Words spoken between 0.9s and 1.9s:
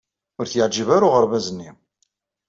ara uɣerbaz-nni.